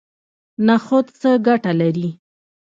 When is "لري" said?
1.79-2.09